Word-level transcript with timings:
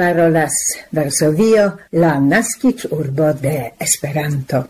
parolas 0.00 0.52
Varsovio, 0.92 1.76
la 1.92 2.18
nascic 2.18 2.86
urbo 2.90 3.34
de 3.34 3.72
Esperanto. 3.78 4.64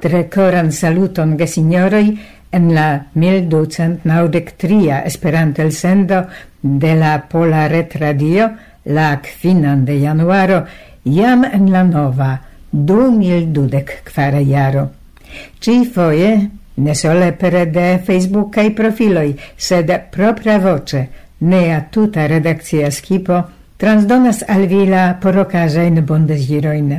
Tre 0.00 0.28
coran 0.28 0.72
saluton, 0.72 1.38
gesinjoroj, 1.40 2.04
en 2.50 2.74
la 2.74 3.06
1293 3.14 5.02
Esperanto 5.04 5.62
elsendo 5.62 6.26
de 6.60 6.94
la 6.94 7.24
Pola 7.28 7.68
Retradio 7.68 8.50
la 8.84 9.20
kvinan 9.20 9.84
de 9.84 10.00
januaro 10.00 10.64
jam 11.04 11.44
en 11.44 11.70
la 11.72 11.82
nova 11.84 12.38
2024 12.72 14.44
jaro. 14.44 14.88
Ci 15.60 15.84
foje 15.84 16.50
ne 16.74 16.94
sole 16.94 17.32
pere 17.32 17.66
de 17.66 17.98
Facebook 18.04 18.52
kaj 18.54 18.74
profiloj, 18.74 19.32
sed 19.56 19.90
propra 20.10 20.58
voce 20.58 21.08
nea 21.40 21.80
tuta 21.90 22.26
redakcia 22.26 22.90
skipo 22.90 23.42
transdonas 23.76 24.42
al 24.48 24.66
vi 24.66 24.86
la 24.86 25.18
porokaĵajn 25.22 26.02
bondezirojn. 26.06 26.94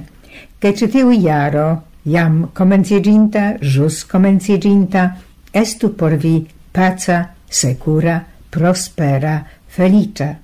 Kaj 0.60 0.74
ĉi 0.82 0.88
tiu 0.94 1.12
jaro 1.12 1.68
jam 2.06 2.46
komenciĝinta, 2.56 3.58
ĵus 3.62 4.04
komenciĝinta, 4.08 5.10
estu 5.52 5.96
por 5.96 6.16
vi 6.16 6.48
paca, 6.72 7.36
secura, 7.50 8.26
prospera, 8.50 9.46
felicia. 9.68 10.40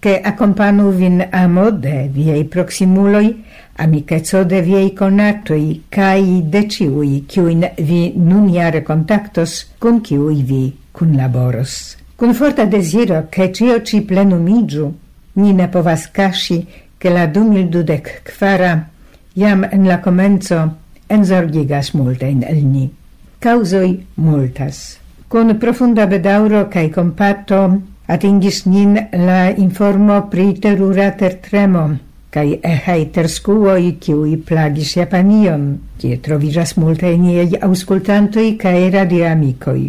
Che 0.00 0.20
accompanu 0.20 0.90
vin 0.92 1.26
amo 1.30 1.70
de 1.70 2.08
viei 2.08 2.44
proximuloi, 2.44 3.44
amicezo 3.76 4.44
de 4.44 4.62
viei 4.62 4.94
conatoi, 4.94 5.82
cae 5.88 6.40
de 6.42 6.66
ciui, 6.68 7.24
ciuin 7.28 7.66
vi 7.76 8.12
nun 8.16 8.48
iare 8.48 8.82
contactos, 8.82 9.66
cum 9.78 10.00
ciui 10.00 10.42
vi 10.42 10.76
cun 10.90 11.16
laboros. 11.16 11.96
Cun 12.16 12.32
forta 12.34 12.64
desiro 12.64 13.26
che 13.28 13.52
cio 13.52 13.82
ci 13.82 14.00
plenumigiu, 14.00 14.94
ni 15.32 15.52
ne 15.52 15.68
povas 15.68 16.10
casci 16.10 16.66
che 16.98 17.10
la 17.10 17.26
2024 17.26 18.86
jam 19.32 19.64
en 19.70 19.86
la 19.86 20.00
comenzo 20.00 20.76
enzorgigas 21.08 21.94
multain 21.94 22.42
el 22.42 22.64
ni. 22.64 22.99
Causoi 23.40 24.06
multas. 24.16 24.98
Con 25.28 25.56
profunda 25.58 26.04
bedauro 26.06 26.66
cae 26.68 26.90
compatto 26.92 27.60
atingis 28.06 28.66
nin 28.66 28.98
la 29.26 29.48
informo 29.56 30.26
pri 30.28 30.58
terura 30.60 31.06
tertremo 31.16 31.84
cae 32.30 32.58
ehei 32.62 33.06
terscuoi 33.10 33.96
ciui 33.98 34.36
plagis 34.36 34.92
Japanion, 34.98 35.62
cie 35.98 36.18
trovijas 36.20 36.74
multae 36.76 37.16
niei 37.16 37.56
auscultantoi 37.68 38.58
cae 38.60 38.90
radioamicoi. 38.92 39.86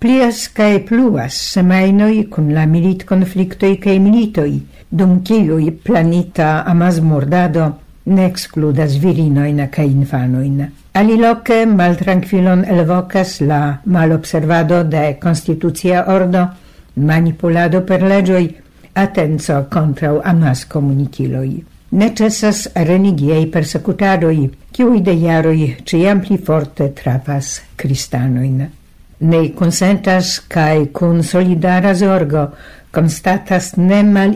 Plias 0.00 0.46
cae 0.56 0.80
pluas 0.88 1.36
semainoi 1.52 2.24
cun 2.32 2.54
la 2.56 2.64
milit 2.66 3.04
conflictoi 3.04 3.76
cae 3.84 3.98
militoi, 4.00 4.56
dum 4.88 5.20
ciui 5.22 5.68
planita 5.70 6.64
amas 6.64 7.02
mordado 7.04 7.68
ne 8.06 8.26
excludas 8.26 8.96
virinoin 8.96 9.60
cae 9.70 9.86
infanoin. 9.92 10.83
Aliloque 10.94 11.66
maltranquilon 11.66 12.60
elvocas 12.70 13.40
la 13.40 13.80
malobservado 13.84 14.84
de 14.84 15.16
constitucia 15.18 16.04
ordo, 16.06 16.44
manipulado 16.94 17.80
per 17.84 18.02
legioi, 18.02 18.46
atenzo 18.94 19.66
contrau 19.68 20.20
amas 20.24 20.64
comuniciloi. 20.64 21.64
Necessas 21.90 22.68
renigiei 22.74 23.46
persecutadoi, 23.50 24.46
ciui 24.70 25.02
de 25.02 25.18
iaroi 25.18 25.74
ciam 25.84 26.22
pli 26.22 26.38
forte 26.38 26.92
trapas 26.94 27.60
cristanoin. 27.74 28.64
Ne 29.18 29.44
consentas 29.58 30.40
cae 30.46 30.92
cun 30.92 31.22
solidara 31.22 31.94
zorgo 31.94 32.48
constatas 32.92 33.74
ne 33.76 34.02
mal 34.04 34.34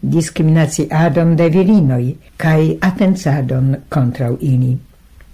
discriminaci 0.00 0.88
adon 0.90 1.36
de 1.36 1.48
virinoi 1.50 2.16
cae 2.38 2.78
atenzadon 2.80 3.76
contrau 3.90 4.38
ini 4.40 4.89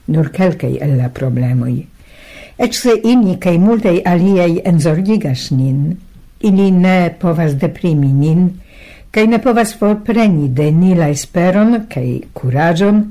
nur 0.06 0.30
kelkaj 0.32 0.76
el 0.80 0.96
la 1.00 1.08
problemoi. 1.08 1.76
Ec 2.58 2.74
se 2.74 2.94
ini 3.04 3.36
cae 3.38 3.58
multei 3.58 4.00
aliei 4.04 4.62
enzorgigas 4.64 5.50
nin, 5.52 5.96
ili 6.40 6.70
ne 6.70 7.10
povas 7.20 7.56
deprimi 7.60 8.12
nin, 8.12 8.48
cae 9.12 9.26
ne 9.26 9.38
povas 9.42 9.74
forpreni 9.76 10.48
de 10.48 10.70
nila 10.72 11.10
esperon 11.12 11.82
cae 11.92 12.20
curagion, 12.32 13.04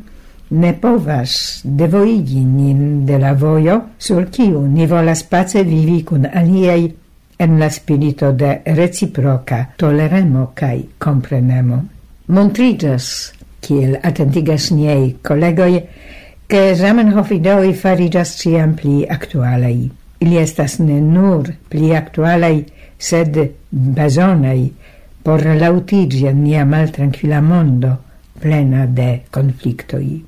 ne 0.49 0.73
povas 0.73 1.61
devoigi 1.63 2.43
nin 2.45 3.05
de 3.05 3.17
la 3.21 3.33
vojo, 3.33 3.81
sur 3.99 4.25
kiu 4.31 4.61
ni 4.67 4.87
volas 4.87 5.23
pace 5.23 5.63
vivi 5.63 6.03
kun 6.03 6.25
aliei 6.25 6.93
en 7.37 7.59
la 7.59 7.69
spirito 7.69 8.31
de 8.31 8.61
reciproca 8.65 9.65
toleremo 9.77 10.51
kaj 10.55 10.77
comprenemo. 10.97 11.83
Montrigas, 12.27 13.33
kiel 13.61 13.97
atentigas 14.03 14.71
niei 14.71 15.15
kolegoj, 15.21 15.81
che 16.47 16.75
Zamenhof 16.75 17.31
ideoi 17.31 17.73
farigas 17.73 18.35
ciam 18.37 18.75
pli 18.75 19.05
actualai. 19.07 19.89
Ili 20.17 20.37
estas 20.37 20.77
ne 20.79 20.99
nur 21.01 21.49
pli 21.67 21.95
actualai, 21.95 22.63
sed 22.97 23.39
besonai 23.69 24.69
por 25.23 25.41
lautigi 25.41 26.27
en 26.29 26.43
nia 26.43 26.65
maltranquilla 26.65 27.41
mondo 27.41 27.97
plena 28.39 28.85
de 28.85 29.23
conflictoi. 29.29 30.23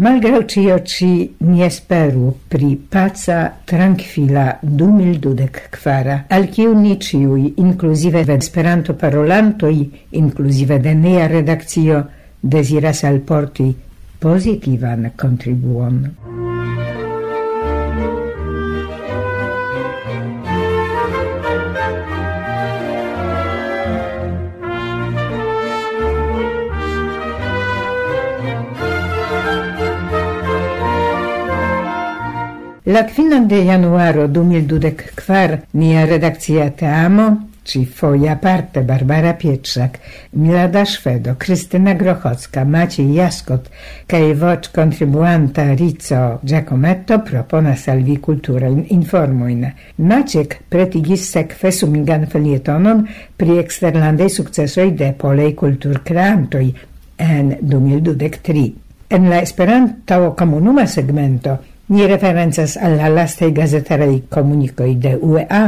Malgrau 0.00 0.46
cio 0.48 0.78
ci 0.82 1.34
ni 1.44 1.60
esperu 1.62 2.32
pri 2.48 2.76
paca, 2.88 3.52
tranquila 3.64 4.58
2024, 4.62 5.68
kvara, 5.76 6.24
al 6.28 6.48
ciu 6.48 6.72
ni 6.72 6.96
ciui, 6.96 7.52
inclusive 7.58 8.24
de 8.24 8.38
Esperanto 8.40 8.94
parolantoi, 8.94 9.90
inclusive 10.16 10.80
de 10.80 10.94
nea 10.94 11.26
redakcio, 11.26 12.06
desiras 12.40 13.04
alporti 13.04 13.74
positivan 14.20 15.12
contribuon. 15.16 16.16
La 32.84 33.04
finan 33.08 33.46
de 33.48 33.64
januaro 33.64 34.26
2024 34.28 35.62
nia 35.72 36.06
redakcia 36.06 36.70
teamo, 36.70 37.49
Ci, 37.64 37.84
foia 37.86 38.36
Parte, 38.36 38.82
Barbara 38.84 39.32
Pietrzak, 39.32 39.98
Milada 40.36 40.84
Szwedo, 40.84 41.34
Krystyna 41.38 41.94
Grochocka, 41.94 42.64
Maciej 42.64 43.14
Jaskot, 43.14 43.70
kaj 44.10 44.32
voĉ 44.40 44.70
kontribuanta 44.74 45.70
Rico 45.74 46.40
Giacometto 46.42 47.20
propona 47.24 47.76
salvi 47.76 48.10
vi 48.10 48.16
kulturajn 48.16 48.84
informojn. 48.90 49.64
Maciek 49.96 50.56
pretigis 50.68 51.28
sekve 51.30 51.72
sumigan 51.72 52.26
felietonon 52.30 53.04
pri 53.36 53.58
eksterlandaj 53.62 54.30
sukcesoj 54.36 54.90
de 54.98 55.12
polaj 55.18 55.52
kulturkreantoj 55.62 56.66
en 57.20 57.56
2023. 57.60 58.70
En 59.10 59.28
la 59.30 59.40
Esperanto 59.42 60.32
komunuma 60.38 60.86
segmento 60.86 61.58
Ni 61.90 62.06
referencas 62.06 62.76
al 62.78 62.92
la 63.00 63.08
lastaj 63.10 63.48
gazetaraj 63.50 64.12
komunikoj 64.30 64.92
de 65.02 65.16
UEA 65.18 65.62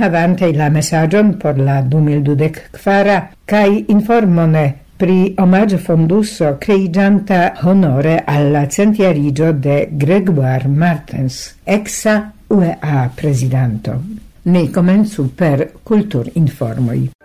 havante 0.00 0.48
la 0.52 0.66
mesaĝon 0.68 1.36
por 1.38 1.58
la 1.58 1.76
2024 1.92 3.20
kaj 3.52 3.68
informone 3.94 4.64
pri 5.00 5.36
omaggio 5.38 5.78
fonduso 5.78 6.56
creigianta 6.58 7.38
honore 7.62 8.16
alla 8.26 8.66
centiarigio 8.66 9.52
de 9.52 9.88
Gregoire 9.92 10.68
Martens, 10.68 11.54
exa 11.64 12.32
UEA 12.48 13.08
presidanto. 13.14 13.94
Ne 14.42 14.66
comenzu 14.70 15.30
per 15.36 15.70
cultur 15.82 16.28
informoi. 16.34 17.19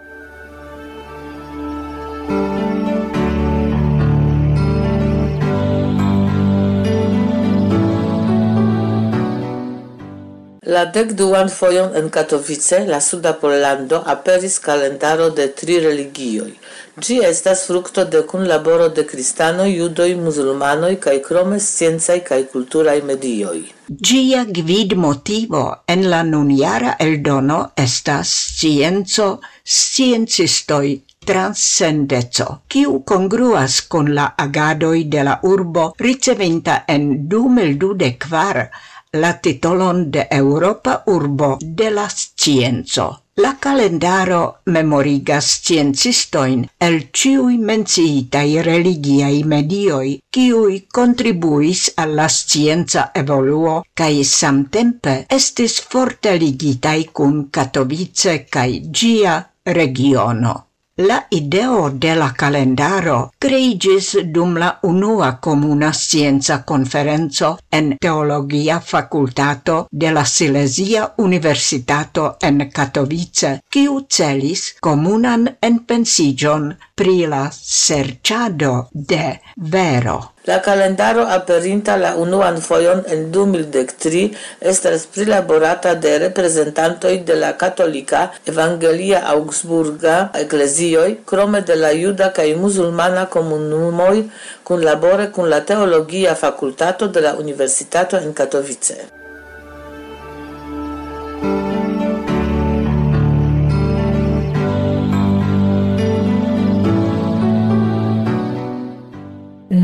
La 10.66 10.88
dekduan 10.90 11.50
fojon 11.54 11.92
en 11.94 12.08
Katowice, 12.10 12.80
la 12.88 12.98
suda 13.00 13.36
Pollando, 13.38 14.00
aperis 14.14 14.56
kalendaro 14.60 15.28
de 15.30 15.46
tri 15.60 15.76
religioj. 15.84 16.48
Ĝi 17.06 17.20
estas 17.28 17.68
frukto 17.68 18.06
de 18.10 18.24
kunlaboro 18.32 18.88
de 18.90 19.04
kristanoj, 19.06 19.68
judoj, 19.70 20.10
musulmanoj 20.24 20.96
kaj 21.04 21.16
krome 21.28 21.60
sciencaj 21.62 22.18
kaj 22.30 22.40
kulturaj 22.54 22.98
medioj. 23.10 23.60
Ĝia 24.10 24.42
gvidmotivo 24.58 25.62
en 25.96 26.08
la 26.10 26.24
nunjara 26.26 26.96
eldono 27.06 27.60
estas 27.86 28.34
scienco, 28.48 29.28
sciencistoj 29.78 30.96
transcendeco, 31.26 32.48
kiu 32.70 33.04
congruas 33.06 33.78
con 33.90 34.12
la 34.18 34.32
agadoi 34.38 35.06
de 35.14 35.30
la 35.30 35.40
urbo 35.44 35.92
ricevinta 36.00 36.84
en 36.88 37.08
2024 37.30 38.70
la 39.24 39.34
titolon 39.40 40.10
de 40.12 40.28
Europa 40.32 41.04
Urbo 41.08 41.58
de 41.62 41.92
la 41.92 42.08
scienzo. 42.10 43.08
La 43.44 43.58
calendaro 43.60 44.60
memorigas 44.66 45.48
sciencistoin 45.62 46.62
el 46.88 47.10
ciui 47.12 47.58
menciitai 47.70 48.62
religiai 48.68 49.42
medioi, 49.44 50.14
ciui 50.32 50.78
contribuis 51.00 51.82
alla 52.04 52.28
scienza 52.30 53.10
evoluo 53.24 53.82
cae 53.94 54.24
samtempe 54.24 55.18
estis 55.40 55.82
forte 55.82 56.38
ligitai 56.38 57.10
kun 57.12 57.50
Katowice 57.52 58.38
cae 58.50 58.80
Gia 58.90 59.36
regiono. 59.66 60.56
La 60.98 61.16
ideo 61.30 61.90
de 62.04 62.12
la 62.16 62.30
calendaro 62.42 63.16
creigis 63.46 64.06
dum 64.36 64.54
la 64.62 64.70
unua 64.90 65.32
comuna 65.48 65.90
scienza 65.92 66.64
conferenzo 66.64 67.50
en 67.70 67.98
Teologia 68.00 68.80
Facultato 68.80 69.90
de 69.92 70.12
la 70.14 70.24
Silesia 70.24 71.14
Universitato 71.18 72.38
en 72.40 72.70
Katowice, 72.72 73.52
kiu 73.70 74.06
celis 74.08 74.64
comunan 74.80 75.50
enpensigion 75.62 76.72
pri 76.96 77.26
la 77.28 77.50
serciado 77.52 78.88
de 78.94 79.42
vero. 79.58 80.35
La 80.48 80.62
calendaro 80.62 81.24
aperinta 81.36 81.98
la 81.98 82.12
unuan 82.22 82.60
foion 82.62 83.00
en 83.14 83.32
2013 83.32 84.36
estas 84.72 85.08
prilaborata 85.16 85.96
de 85.96 86.12
reprezentantoj 86.26 87.16
de 87.30 87.40
la 87.44 87.50
katolika, 87.58 88.22
evangelia 88.54 89.24
augsburga 89.34 90.20
eklezioj, 90.44 91.10
krome 91.26 91.64
de 91.72 91.80
la 91.82 91.92
juda 91.98 92.30
kaj 92.38 92.48
musulmana 92.62 93.26
komunumoj 93.26 94.16
kunlabore 94.64 95.32
kun 95.34 95.50
la 95.50 95.64
teologia 95.66 96.38
fakultato 96.46 97.08
de 97.08 97.22
la 97.28 97.36
Universitato 97.46 98.18
en 98.18 98.34
Katowice. 98.34 99.25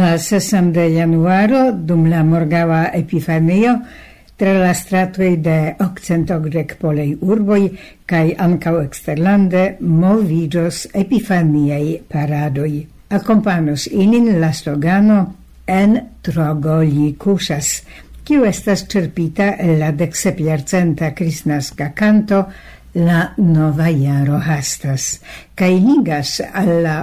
la 0.01 0.17
6 0.17 0.71
de 0.73 0.87
januaro, 0.95 1.71
dum 1.71 2.07
la 2.09 2.23
morgava 2.23 2.89
epifanio, 2.93 3.75
tra 4.35 4.53
la 4.57 4.73
stratoj 4.73 5.35
de 5.45 5.57
okcentogrek 5.85 6.75
polei 6.81 7.13
urboi, 7.21 7.67
cae 8.09 8.33
ancau 8.37 8.79
exterlande, 8.81 9.77
moviĝos 9.79 10.87
epifaniei 11.03 11.99
paradoi. 12.09 12.81
Akompanos 13.11 13.85
inin 13.91 14.33
la 14.41 14.51
slogano 14.53 15.21
En 15.71 15.93
trogo 16.25 16.81
li 16.81 17.13
kuŝas, 17.21 17.67
kiu 18.25 18.43
estas 18.49 18.87
cerpita 18.89 19.53
el 19.61 19.77
la 19.79 19.91
dexepiarcenta 19.95 21.13
crisnasca 21.15 21.91
kanto 21.95 22.45
La 22.93 23.29
nova 23.37 23.87
jaro 23.87 24.35
hastas, 24.35 25.21
cae 25.55 25.77
ligas 25.79 26.41
alla 26.43 26.81
la 26.83 26.95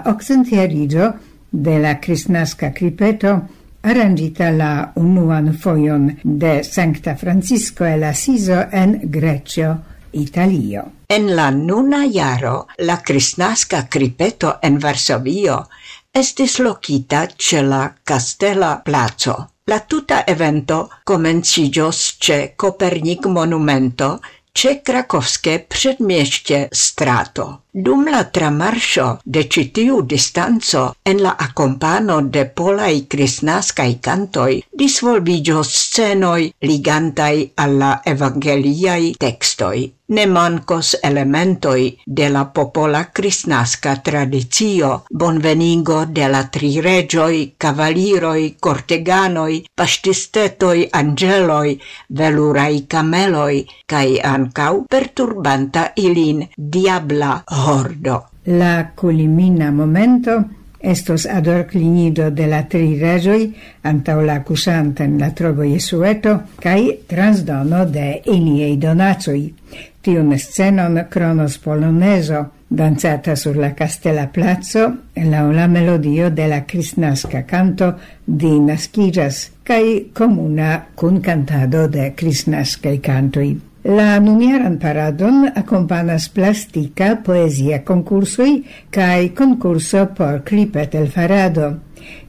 de 1.50 1.78
la 1.78 1.98
Kristnaska 2.00 2.72
Cripeto, 2.72 3.48
arrangita 3.80 4.50
la 4.50 4.92
unuan 4.96 5.52
foion 5.54 6.18
de 6.22 6.62
Sancta 6.64 7.16
Francisco 7.16 7.84
el 7.84 8.04
Asiso 8.04 8.66
en 8.72 9.00
Grecio, 9.04 9.78
Italio. 10.12 10.92
En 11.08 11.34
la 11.36 11.50
nuna 11.50 12.04
iaro, 12.06 12.66
la 12.78 13.00
Kristnaska 13.02 13.88
Cripeto 13.88 14.58
en 14.62 14.78
Varsovio 14.78 15.68
estis 16.12 16.58
lokita 16.58 17.26
ce 17.36 17.62
la 17.62 17.94
Castella 18.04 18.80
Placo. 18.84 19.36
La 19.66 19.80
tuta 19.80 20.24
evento 20.26 20.88
comencigios 21.04 22.16
ce 22.18 22.54
Copernic 22.56 23.26
Monumento 23.26 24.20
ce 24.52 24.80
Krakowskie 24.82 25.58
Przedmieście 25.58 26.68
Strato. 26.72 27.62
Dum 27.72 28.06
la 28.08 28.20
tramarŝo 28.36 29.06
de 29.34 29.42
citiu 29.54 29.98
distanzo 30.12 30.84
en 31.10 31.20
la 31.24 31.34
accompano 31.46 32.16
de 32.36 32.44
polai 32.60 33.04
crisnascai 33.14 33.98
cantoi 34.08 34.56
disvolvigios 34.84 35.74
scenoi 35.82 36.48
ligantai 36.70 37.50
alla 37.66 37.92
evangeliai 38.14 39.14
textoi. 39.20 39.86
Ne 40.08 40.24
mancos 40.26 40.94
elementoi 41.04 41.98
de 42.06 42.28
la 42.32 42.46
popola 42.46 43.02
kristnaska 43.12 43.96
tradicio, 43.96 45.04
bonvenigo 45.10 45.98
de 46.06 46.28
la 46.32 46.44
tri 46.44 46.70
regioi, 46.80 47.42
cavaliroi, 47.58 48.56
corteganoi, 48.58 49.58
pastistetoi, 49.76 50.88
angeloi, 51.00 51.74
velurai 52.08 52.86
cameloi, 52.88 53.66
cae 53.84 54.16
ancau 54.32 54.86
perturbanta 54.88 55.90
ilin 55.96 56.40
diabla 56.56 57.34
hordo. 57.68 58.24
La 58.44 58.92
culimina 58.94 59.70
momento 59.70 60.44
estos 60.80 61.26
ador 61.26 61.66
clinido 61.66 62.30
de 62.30 62.46
la 62.46 62.62
tri 62.68 62.98
regioi 62.98 63.54
antau 63.82 64.22
la 64.22 64.36
acusanta 64.40 65.04
en 65.04 65.18
la 65.18 65.32
trovo 65.34 65.64
jesueto 65.66 66.42
cae 66.62 67.00
transdono 67.06 67.84
de 67.86 68.22
iliei 68.24 68.78
donacoi. 68.78 69.54
Tiun 70.00 70.38
scenon 70.38 71.04
cronos 71.10 71.58
poloneso 71.58 72.44
danzata 72.68 73.34
sur 73.34 73.56
la 73.56 73.74
Castella 73.74 74.28
Plazzo 74.28 74.92
e 75.12 75.24
la 75.24 75.66
melodio 75.66 76.30
de 76.30 76.46
la 76.46 76.64
crisnasca 76.64 77.42
canto 77.44 77.98
di 78.24 78.60
Nasquillas 78.60 79.50
cae 79.62 80.10
comuna 80.12 80.86
cun 80.94 81.20
cantado 81.20 81.88
de 81.88 82.14
Kristnaskei 82.14 83.00
cantoi. 83.00 83.67
La 83.84 84.18
nunieran 84.18 84.78
paradon 84.82 85.44
accompanas 85.54 86.28
plastica 86.34 87.12
poesia 87.22 87.84
concursui 87.84 88.64
cae 88.90 89.30
concurso 89.34 90.08
por 90.16 90.42
kripet-elfarado. 90.42 91.68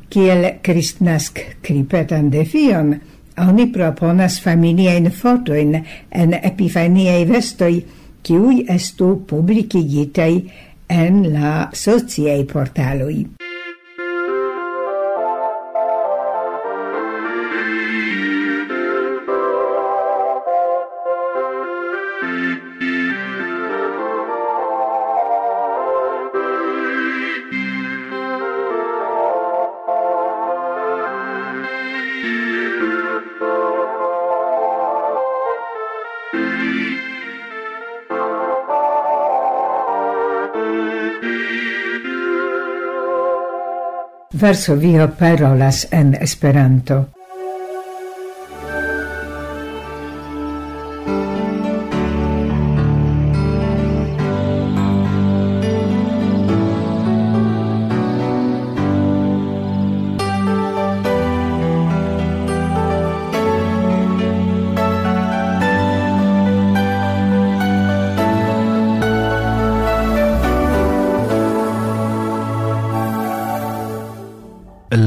Kiel 0.09 0.59
kristnask 0.61 1.41
kripetan 1.65 2.29
defion, 2.29 2.93
oni 3.41 3.65
proponas 3.73 4.37
familiaen 4.41 5.09
fotoin 5.11 5.73
en 6.11 6.37
epifaniaj 6.37 7.25
vestoi, 7.33 7.75
kiuj 8.21 8.65
estu 8.69 9.15
publicigitei 9.25 10.43
en 10.89 11.21
la 11.33 11.69
sociaj 11.73 12.43
portaloi. 12.45 13.23
Verso 44.39 44.75
vio 44.77 45.09
parolas 45.11 45.87
en 45.91 46.15
Esperanto. 46.15 47.18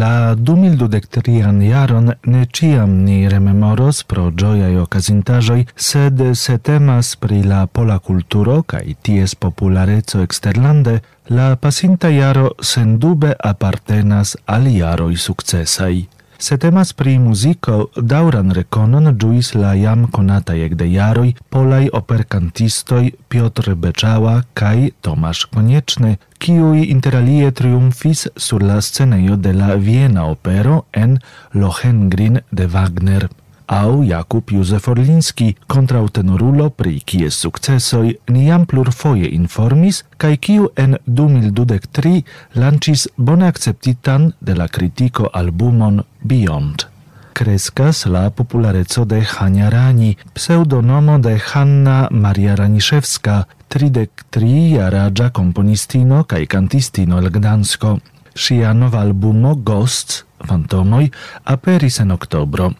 La 0.02 0.34
2023an 0.34 1.60
jaron 1.62 2.10
ne 2.26 2.46
ciam 2.50 2.94
ni 3.04 3.28
rememoros 3.30 4.00
pro 4.10 4.24
gioiai 4.40 4.74
okazintajoi, 4.82 5.66
sed 5.76 6.22
se 6.40 6.56
temas 6.58 7.10
pri 7.24 7.42
la 7.46 7.60
pola 7.66 7.98
culturo 8.08 8.56
cae 8.72 8.96
ties 9.02 9.36
popularezzo 9.44 10.24
exterlande, 10.26 10.96
la 11.28 11.52
pasinta 11.54 12.10
jaro 12.10 12.48
sendube 12.72 13.30
apartenas 13.52 14.34
al 14.56 14.66
jaroi 14.74 15.16
successai. 15.28 16.21
Se 16.42 16.56
temas 16.58 16.90
pri 16.92 17.12
muziko, 17.22 17.74
dauran 17.96 18.48
rekonon 18.56 19.04
ĝuis 19.22 19.52
la 19.54 19.74
jam 19.78 20.00
konataj 20.16 20.56
de 20.80 20.88
jaroj 20.90 21.28
polaj 21.54 21.84
operkantistoj 21.98 23.12
Piotr 23.30 23.68
Beczała 23.84 24.32
kaj 24.60 24.90
Tomasz 25.06 25.44
Konieczny, 25.52 26.16
kiuj 26.42 26.82
interalie 26.94 27.52
triumfis 27.52 28.26
sur 28.36 28.62
la 28.62 28.80
scenejo 28.80 29.36
de 29.36 29.52
la 29.52 29.76
Viena 29.76 30.24
opero 30.26 30.82
en 30.92 31.18
Lohengrin 31.54 32.40
de 32.50 32.66
Wagner 32.66 33.28
au 33.72 34.02
Jakub 34.02 34.50
Józef 34.50 34.88
Orlinski, 34.88 35.54
kontrautenorulo 35.66 36.68
pri 36.70 36.98
kies 37.00 37.38
sukcesoj 37.40 38.10
ni 38.28 38.46
jam 38.46 38.66
plurfoje 38.68 39.30
informis 39.32 40.02
kaj 40.20 40.36
kiu 40.36 40.68
en 40.76 40.96
2023 41.06 42.22
lancis 42.54 43.06
bone 43.16 43.48
akceptitan 43.48 44.32
de 44.40 44.54
la 44.54 44.66
kritiko 44.68 45.30
albumon 45.32 46.02
Beyond. 46.20 46.84
Kreskas 47.32 48.04
la 48.06 48.30
populareco 48.30 49.04
de 49.04 49.22
Hania 49.24 49.70
Rani, 49.70 50.16
pseudonomo 50.34 51.18
de 51.18 51.38
Hanna 51.38 52.08
Maria 52.10 52.54
Raniszewska, 52.54 53.44
33-jara 53.72 55.30
komponistino 55.32 56.24
kaj 56.24 56.44
kantistino 56.46 57.18
el 57.18 57.30
Gdansko. 57.30 57.98
Ŝia 58.36 58.72
nova 58.76 59.00
albumo 59.00 59.54
Ghosts, 59.54 60.24
Fantomoj, 60.44 61.08
aperis 61.44 62.00
en 62.00 62.10
oktobro. 62.10 62.72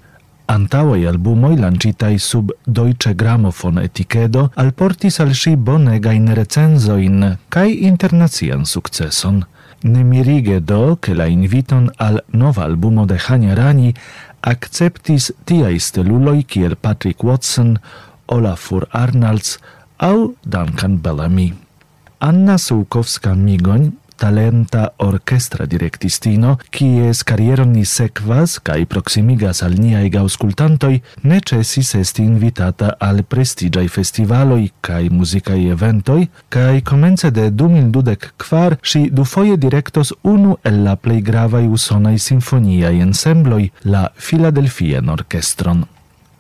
Antaŭaj 0.53 1.07
albumoj 1.09 1.55
lanĉitaj 1.57 2.17
sub 2.21 2.51
Deutsche 2.79 3.15
Grammophon 3.21 3.79
etikedo 3.81 4.43
alportis 4.63 5.17
al 5.25 5.31
ŝi 5.43 5.53
bonegajn 5.69 6.27
recenzojn 6.39 7.25
kaj 7.55 7.71
internacian 7.91 8.67
sukceson. 8.73 9.39
Ne 9.95 10.05
mirige 10.05 10.59
do, 10.61 10.99
ke 11.01 11.15
la 11.17 11.31
inviton 11.33 11.89
al 12.09 12.21
nova 12.43 12.67
albumo 12.69 13.07
de 13.09 13.17
Hania 13.27 13.57
Rani 13.57 13.95
acceptis 14.53 15.31
tiaj 15.49 15.73
steluloj 15.87 16.43
kiel 16.45 16.77
Patrick 16.77 17.25
Watson, 17.25 17.79
Olafur 18.29 18.87
Arnalds 18.93 19.57
aŭ 20.11 20.17
Duncan 20.45 21.01
Bellamy. 21.01 21.49
Anna 22.21 22.59
Sulkowska 22.59 23.33
Migoń 23.35 23.89
talenta 24.23 24.93
orchestra 24.99 25.67
directistino, 25.67 26.57
quies 26.71 27.25
carrieron 27.25 27.73
ni 27.73 27.85
sequas, 27.85 28.61
cae 28.62 28.85
proximigas 28.87 29.64
al 29.67 29.75
niaj 29.83 30.12
gauscultantoi, 30.14 31.00
necesis 31.26 31.97
esti 31.99 32.23
invitata 32.23 32.93
al 33.02 33.25
prestigiai 33.26 33.88
festivaloi 33.91 34.69
cae 34.81 35.09
musicae 35.11 35.64
eventoi, 35.75 36.29
cae 36.55 36.85
comence 36.87 37.33
de 37.35 37.49
2024 37.50 38.79
si 38.93 39.09
du 39.11 39.25
foie 39.26 39.57
directos 39.59 40.14
unu 40.23 40.55
el 40.62 40.85
la 40.87 40.95
plei 40.95 41.19
gravaj 41.19 41.67
usonaj 41.67 42.21
simfoniaj 42.23 43.02
ensembloi, 43.02 43.73
la 43.83 44.05
Philadelphian 44.14 45.11
Orchestron. 45.11 45.83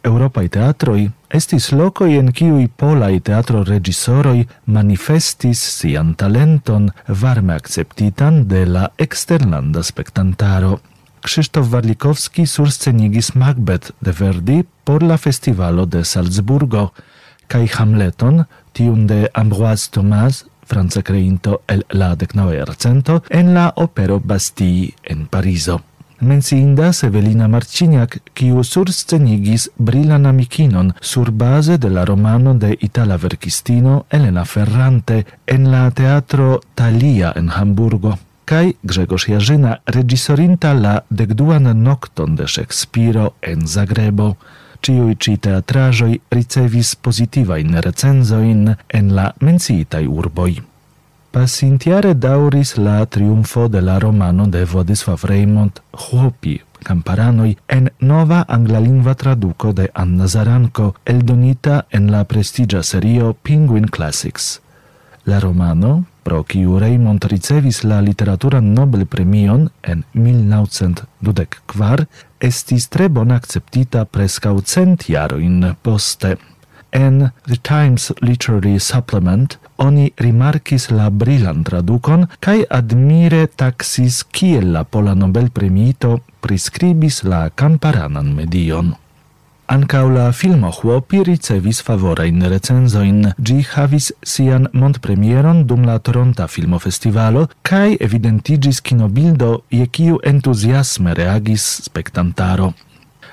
Europai 0.04 0.48
teatroi 0.50 1.10
estis 1.30 1.70
locoi 1.72 2.16
en 2.18 2.32
ciui 2.34 2.66
polai 2.66 3.20
teatro 3.20 3.62
regisoroi 3.64 4.46
manifestis 4.66 5.60
sian 5.78 6.14
talenton 6.18 6.88
varme 7.22 7.54
acceptitan 7.54 8.48
de 8.48 8.64
la 8.66 8.88
externanda 8.98 9.82
spectantaro. 9.82 10.80
Krzysztof 11.22 11.70
Warlikowski 11.72 12.46
surscenigis 12.46 13.34
Macbeth 13.38 13.92
de 14.00 14.12
Verdi 14.12 14.64
por 14.84 15.02
la 15.02 15.16
festivalo 15.18 15.86
de 15.86 16.02
Salzburgo, 16.04 16.92
kai 17.46 17.68
Hamleton, 17.70 18.42
tiun 18.72 19.06
de 19.06 19.30
Ambroise 19.34 19.90
Thomas, 19.90 20.46
franca 20.66 21.02
creinto 21.02 21.62
el 21.68 21.86
la 21.90 22.16
decnauercento, 22.16 23.22
en 23.30 23.54
la 23.54 23.72
opero 23.76 24.20
Bastille 24.20 24.94
en 25.04 25.26
Parizo. 25.28 25.82
Menciindas 26.22 27.02
Evelina 27.02 27.48
Marciniak, 27.48 28.18
kiu 28.34 28.62
surscenigis 28.62 29.68
brilan 29.78 30.26
amikinon 30.26 30.92
surbaze 31.00 31.78
de 31.78 31.90
la 31.90 32.04
romano 32.04 32.54
de 32.54 32.76
itala 32.80 33.16
verkistino 33.16 34.04
Elena 34.10 34.44
Ferrante 34.44 35.24
en 35.46 35.70
la 35.70 35.90
teatro 35.90 36.60
Thalia 36.74 37.32
en 37.36 37.50
Hamburgo 37.50 38.18
kai 38.52 38.74
Grzegorz 38.82 39.26
Jarzyna 39.28 39.78
regisorinta 39.86 40.72
la 40.74 41.00
degduan 41.08 41.70
nocton 41.82 42.36
de 42.36 42.46
Shakespeare 42.46 43.30
en 43.40 43.66
Zagrebo. 43.66 44.36
Ciui 44.82 45.16
ci 45.16 45.36
teatrajoi 45.38 46.20
ricevis 46.30 46.96
positivain 46.96 47.80
recenzoin 47.80 48.76
en 48.88 49.14
la 49.14 49.32
menciitai 49.40 50.06
urboi. 50.06 50.71
Pasintiare 51.32 52.12
dauris 52.12 52.74
la 52.76 53.06
triumfo 53.06 53.68
de 53.68 53.80
la 53.80 53.98
romano 53.98 54.46
de 54.46 54.64
Władysław 54.64 55.24
Reymond 55.24 55.80
Chłopi, 55.90 56.60
Camparanoi, 56.82 57.56
en 57.66 57.90
nova 58.00 58.44
anglalingva 58.48 59.14
traduco 59.14 59.72
de 59.72 59.88
Anna 59.94 60.26
Zaranko, 60.26 60.94
eldonita 61.04 61.86
en 61.90 62.10
la 62.10 62.24
prestigia 62.24 62.82
serio 62.82 63.32
Penguin 63.42 63.88
Classics. 63.88 64.60
La 65.24 65.40
romano, 65.40 66.04
pro 66.22 66.44
kiu 66.44 66.78
Reymond 66.78 67.24
ricevis 67.24 67.82
la 67.82 68.02
literatura 68.02 68.60
Nobel 68.60 69.06
premion 69.06 69.70
en 69.82 70.04
1924, 70.12 72.06
estis 72.40 72.88
tre 72.92 73.08
bon 73.08 73.32
acceptita 73.32 74.04
prescau 74.04 74.60
cent 74.60 75.08
jaroin 75.08 75.76
poste. 75.80 76.36
En 76.92 77.32
The 77.48 77.56
Times 77.56 78.12
Literary 78.20 78.78
Supplement 78.78 79.61
oni 79.82 80.10
rimarkis 80.24 80.90
la 80.90 81.10
brilan 81.10 81.64
tradukon 81.66 82.26
kaj 82.40 82.58
admire 82.70 83.46
taksis 83.46 84.22
kiel 84.30 84.72
la 84.72 84.84
pola 84.84 85.14
Nobel 85.14 85.50
premito 85.50 86.18
priskribis 86.40 87.22
la 87.24 87.48
kamparanan 87.50 88.34
medion. 88.34 88.92
Ankaŭ 89.72 90.04
la 90.12 90.24
filmo 90.36 90.70
Huopi 90.76 91.22
ricevis 91.24 91.80
favorajn 91.86 92.42
recenzojn. 92.52 93.20
Ĝi 93.38 93.58
havis 93.70 94.10
sian 94.32 94.68
montpremieron 94.72 95.62
dum 95.66 95.86
la 95.88 95.98
Toronta 95.98 96.48
Filmofestivalo 96.54 97.46
kaj 97.62 97.96
evidentiĝis 98.06 98.82
kinobildo, 98.84 99.52
je 99.70 99.86
kiu 99.86 100.20
entuziasme 100.32 101.14
reagis 101.14 101.68
spektantaro. 101.86 102.72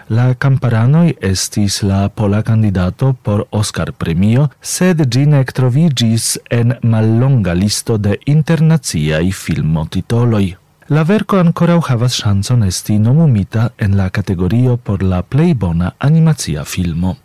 La 0.09 0.31
Camparanoi 0.33 1.11
estis 1.21 1.83
la 1.85 2.07
pola 2.09 2.41
candidato 2.41 3.11
por 3.13 3.43
Oscar 3.51 3.91
premio, 3.93 4.47
sed 4.59 5.03
gi 5.05 5.25
trovigis 5.53 6.39
en 6.49 6.73
mallonga 6.81 7.53
listo 7.53 7.97
de 7.97 8.17
internaziai 8.25 9.31
filmotitoloi. 9.31 10.57
La 10.87 11.03
verco 11.03 11.37
ancora 11.37 11.77
havas 11.89 12.17
chanson 12.17 12.63
esti 12.63 12.97
nomumita 12.97 13.69
en 13.77 13.97
la 13.97 14.09
categorio 14.09 14.77
por 14.77 15.03
la 15.03 15.21
plei 15.21 15.53
bona 15.53 15.93
animazia 15.99 16.65
filmo. 16.65 17.17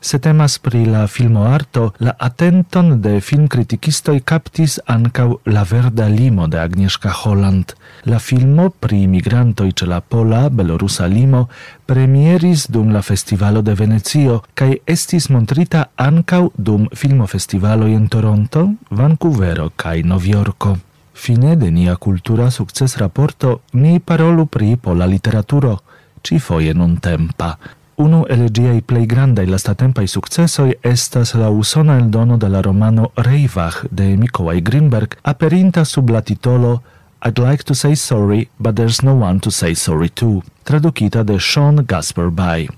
Se 0.00 0.18
temas 0.18 0.58
pri 0.58 0.84
la 0.86 1.06
filmo 1.06 1.44
arto, 1.44 1.92
la 1.98 2.14
atenton 2.18 3.00
de 3.02 3.20
film 3.20 3.48
criticistoi 3.48 4.20
captis 4.20 4.80
ancau 4.86 5.40
la 5.44 5.64
verda 5.64 6.08
limo 6.08 6.46
de 6.46 6.60
Agnieszka 6.60 7.10
Holland– 7.10 7.74
La 8.04 8.18
filmo 8.18 8.70
pri 8.70 9.02
migrantoj 9.06 9.66
ĉe 9.76 9.86
la 9.86 9.98
pola 10.00 10.48
belorusa 10.48 11.04
limo 11.06 11.42
premieris 11.86 12.62
dum 12.72 12.92
la 12.94 13.02
festivalo 13.02 13.60
de 13.62 13.74
Venecio 13.76 14.38
kaj 14.54 14.70
estis 14.86 15.28
montrita 15.28 15.82
ankaŭ 15.96 16.46
dum 16.56 16.86
filmofestivaloj 16.96 17.90
en 17.94 18.06
Toronto, 18.08 18.62
Vancouvero 18.90 19.68
kaj 19.76 20.02
Novjorko. 20.02 20.76
Fine 21.14 21.56
de 21.56 21.68
nia 21.70 21.96
kultura 21.96 22.50
sukcesraporto 22.50 23.58
ni 23.72 24.00
parolu 24.00 24.46
pri 24.46 24.76
pola 24.76 25.06
literaturo, 25.06 25.76
ci 26.22 26.38
foje 26.38 26.72
non 26.74 26.96
tempa. 26.96 27.58
Unu 28.00 28.24
el 28.28 28.48
giai 28.48 28.80
plei 28.80 29.04
grandai 29.06 29.44
lastatempaj 29.46 30.06
sukcesoj 30.08 30.72
estas 30.82 31.34
la 31.34 31.50
usona 31.50 31.98
eldono 32.00 32.38
de 32.38 32.48
la 32.48 32.62
romano 32.62 33.10
Reivach 33.16 33.84
de 33.90 34.16
Mikołaj 34.16 34.62
Grinberg, 34.62 35.18
aperinta 35.22 35.84
sub 35.84 36.08
la 36.10 36.20
titolo 36.20 36.80
I'd 37.22 37.38
like 37.38 37.64
to 37.64 37.74
say 37.74 37.94
sorry, 37.94 38.48
but 38.58 38.76
there's 38.76 39.02
no 39.02 39.14
one 39.14 39.40
to 39.40 39.50
say 39.50 39.74
sorry 39.74 40.08
to, 40.08 40.42
traducita 40.64 41.22
de 41.22 41.38
Sean 41.38 41.84
Gasper 41.84 42.30
Bay. 42.30 42.68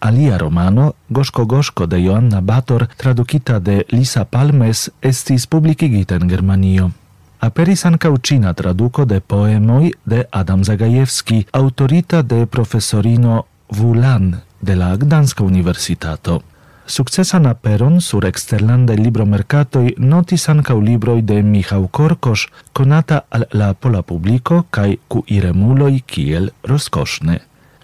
Alia 0.00 0.38
romano, 0.38 0.94
Goszko 1.08 1.46
Goszko 1.46 1.86
de 1.86 2.02
Joanna 2.02 2.40
Bator, 2.40 2.88
traducita 2.96 3.60
de 3.60 3.86
Lisa 3.88 4.24
Palmes, 4.24 4.90
estis 5.00 5.46
publicigita 5.46 6.16
in 6.16 6.28
Germanio. 6.28 6.90
Aperis 7.38 7.84
ancau 7.84 8.16
cina 8.18 8.52
traduco 8.54 9.04
de 9.04 9.20
poemoi 9.20 9.94
de 10.02 10.26
Adam 10.30 10.64
Zagajewski, 10.64 11.46
autorita 11.52 12.22
de 12.22 12.46
professorino 12.46 13.46
Vulan 13.68 14.42
de 14.60 14.74
la 14.74 14.96
Gdanska 14.96 15.44
Universitato. 15.44 16.42
Sukcesan 16.86 17.46
aperon 17.46 18.00
sur 18.00 18.24
eksterlande 18.24 18.94
libro 18.94 19.24
mercatoi 19.26 19.96
notis 19.98 20.44
ankaŭ 20.48 20.76
libroj 20.78 21.22
de 21.26 21.40
Michał 21.42 21.88
Korkosz, 21.88 22.46
konata 22.72 23.24
al 23.30 23.44
la 23.52 23.72
pola 23.74 24.02
publiko 24.02 24.62
kaj 24.70 24.96
kuiremuloj 25.08 26.00
kiel 26.06 26.50
rozkoszny. 26.62 27.40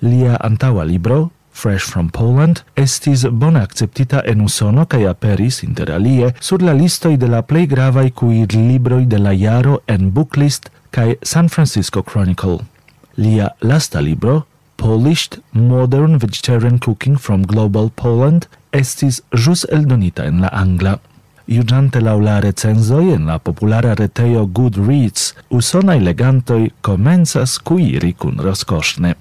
Lia 0.06 0.36
antaŭa 0.38 0.84
libro 0.86 1.30
Fresh 1.52 1.90
from 1.90 2.08
Poland 2.10 2.62
estis 2.76 3.26
bone 3.26 3.60
akceptita 3.60 4.22
en 4.26 4.40
Usono 4.40 4.86
kaj 4.86 5.08
aperis 5.10 5.62
interalie 5.66 6.30
sur 6.40 6.62
la 6.62 6.72
listoj 6.72 7.16
de 7.16 7.26
la 7.26 7.42
plej 7.42 7.66
gravaj 7.74 8.10
kuir-libroj 8.10 9.04
de 9.06 9.18
la 9.18 9.34
jaro 9.34 9.80
en 9.86 10.10
Booklist 10.10 10.70
kaj 10.90 11.14
San 11.22 11.48
Francisco 11.48 12.02
Chronicle. 12.02 12.58
Lia 13.16 13.50
lasta 13.60 14.00
libro 14.00 14.42
Polished 14.82 15.38
Modern 15.52 16.18
Vegetarian 16.18 16.80
Cooking 16.80 17.16
from 17.16 17.46
Global 17.46 17.88
Poland 17.94 18.48
estis 18.74 19.20
jus 19.30 19.62
eldonita 19.70 20.24
en 20.26 20.40
la 20.42 20.48
angla. 20.50 20.96
Juĝante 21.46 22.00
lau 22.02 22.18
la 22.18 22.40
recenzoi 22.42 23.12
en 23.14 23.28
la 23.30 23.36
populara 23.38 23.92
retejo 23.94 24.42
Goodreads, 24.50 25.36
usonai 25.54 26.00
legantoi 26.02 26.72
komencas 26.82 27.60
kuiri 27.62 28.10
kun 28.18 28.42
rozkoŝne. 28.42 29.14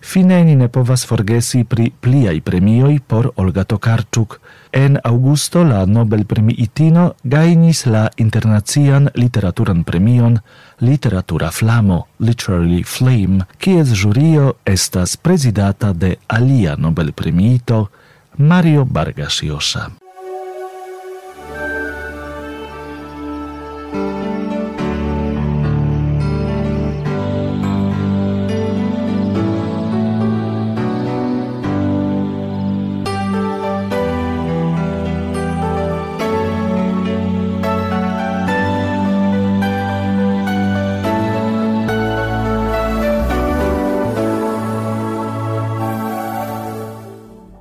Fine 0.00 0.44
ni 0.44 0.54
ne 0.56 0.68
povas 0.68 1.04
forgesi 1.06 1.64
pri 1.64 1.90
pliai 2.00 2.40
premioi 2.40 3.00
por 3.00 3.32
Olga 3.36 3.64
Tokarczuk. 3.64 4.40
En 4.72 4.98
augusto 5.02 5.62
la 5.64 5.84
Nobel 5.86 6.24
premiitino 6.24 7.14
gainis 7.24 7.84
la 7.86 8.08
internacian 8.16 9.10
literaturan 9.14 9.84
premion 9.84 10.38
Literatura 10.78 11.50
Flamo, 11.50 12.06
literally 12.18 12.82
Flame, 12.84 13.44
kies 13.58 13.92
jurio 14.02 14.56
estas 14.64 15.16
presidata 15.16 15.92
de 15.92 16.18
alia 16.26 16.76
Nobel 16.76 17.12
premiito 17.12 17.90
Mario 18.36 18.86
Vargas 18.90 19.42
Llosa. 19.42 19.90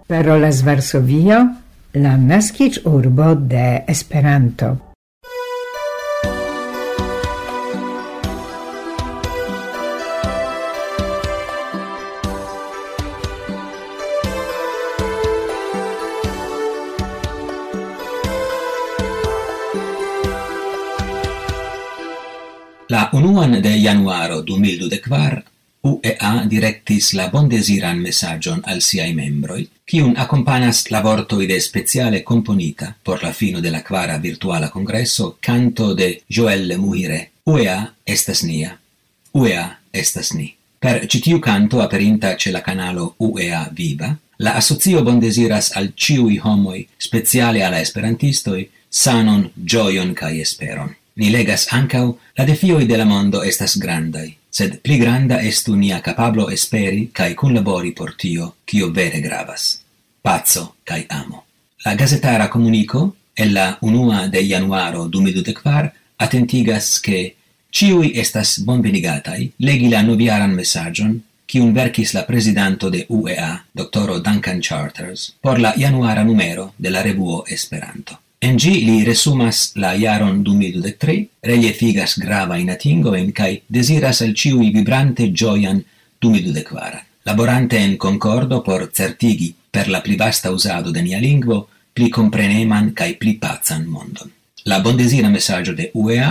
Parolas 0.08 0.64
Varsovio, 0.64 1.38
la 1.94 2.16
nascic 2.18 2.80
urbo 2.86 3.36
de 3.36 3.84
Esperanto. 3.88 4.78
La 22.90 23.10
unuan 23.12 23.62
de 23.62 23.82
januaro 23.82 24.42
2024 24.42 25.57
UEA 25.88 26.46
directis 26.50 27.14
la 27.14 27.30
bondesiran 27.32 28.00
messagion 28.00 28.62
al 28.66 28.82
siai 28.82 29.14
membroi, 29.16 29.68
cium 29.88 30.14
accompanas 30.18 30.90
la 30.92 31.02
vortoi 31.02 31.48
de 31.48 31.60
speciale 31.60 32.24
componita 32.24 32.96
por 33.02 33.24
la 33.24 33.32
fino 33.32 33.62
de 33.62 33.72
la 33.72 33.82
quara 33.84 34.18
virtuala 34.18 34.70
congresso 34.70 35.38
canto 35.40 35.94
de 35.94 36.24
Joel 36.28 36.78
Muhire, 36.78 37.32
UEA 37.46 37.94
estas 38.04 38.44
nia, 38.44 38.78
UEA 39.32 39.80
estas 39.92 40.34
ni. 40.34 40.54
Per 40.80 41.08
citiu 41.08 41.40
canto 41.40 41.82
aperinta 41.82 42.36
ce 42.36 42.52
la 42.52 42.62
canalo 42.62 43.16
UEA 43.18 43.70
Viva, 43.72 44.18
la 44.38 44.56
associo 44.56 45.04
bondesiras 45.04 45.72
al 45.72 45.94
ciui 45.96 46.40
homoi, 46.44 46.88
speciale 46.98 47.64
alla 47.64 47.80
esperantistoi, 47.80 48.70
sanon, 48.90 49.50
gioion 49.54 50.14
cae 50.14 50.42
esperon. 50.42 50.94
Ni 51.16 51.30
legas 51.30 51.68
ancau, 51.72 52.20
la 52.36 52.46
defioi 52.46 52.86
de 52.86 52.98
la 52.98 53.06
mondo 53.06 53.42
estas 53.42 53.78
grandai, 53.78 54.37
sed 54.58 54.80
pli 54.82 54.98
granda 54.98 55.38
estu 55.46 55.76
nia 55.76 56.00
capablo 56.02 56.48
esperi 56.50 57.12
cae 57.14 57.36
cunlabori 57.36 57.92
por 57.94 58.16
tio, 58.16 58.56
cio 58.66 58.90
vere 58.92 59.20
gravas. 59.22 59.84
Pazzo 60.22 60.76
cae 60.84 61.06
amo. 61.10 61.44
La 61.86 61.94
gazetara 61.94 62.50
comunico, 62.50 63.16
el 63.36 63.54
la 63.54 63.78
unua 63.82 64.28
de 64.28 64.42
januaro 64.48 65.06
2024, 65.08 65.92
attentigas 66.16 67.00
che 67.00 67.36
ciui 67.70 68.18
estas 68.18 68.58
bonvenigatai 68.66 69.52
legi 69.58 69.90
la 69.90 70.02
noviaran 70.02 70.54
messagion 70.54 71.22
un 71.54 71.74
verkis 71.74 72.14
la 72.14 72.26
presidanto 72.26 72.90
de 72.90 73.06
UEA, 73.10 73.66
doctoro 73.72 74.20
Duncan 74.20 74.60
Charters, 74.60 75.36
por 75.40 75.60
la 75.60 75.74
januara 75.78 76.24
numero 76.24 76.74
de 76.78 76.90
la 76.90 77.02
revuo 77.02 77.46
Esperanto. 77.46 78.20
En 78.40 78.58
gi 78.62 78.84
li 78.86 79.04
resumas 79.04 79.72
la 79.82 79.96
iaron 79.98 80.44
2023, 80.46 81.42
reliefigas 81.42 82.20
grava 82.22 82.60
in 82.62 82.70
atingoen 82.70 83.32
kai 83.34 83.64
desiras 83.68 84.22
al 84.22 84.36
ciui 84.38 84.70
vibrante 84.76 85.32
gioian 85.34 85.82
2024. 86.22 87.00
Laborante 87.26 87.80
en 87.82 87.98
concordo 87.98 88.62
por 88.64 88.92
certigi 88.94 89.56
per 89.72 89.90
la 89.90 90.02
pli 90.02 90.16
vasta 90.16 90.52
usado 90.52 90.92
de 90.92 91.02
nia 91.02 91.20
lingvo, 91.20 91.68
pli 91.94 92.10
compreneman 92.10 92.94
kai 92.94 93.16
pli 93.18 93.34
pazan 93.42 93.88
mondon. 93.90 94.30
La 94.66 94.80
bondesira 94.82 95.30
messaggio 95.30 95.74
de 95.74 95.90
UEA, 95.94 96.30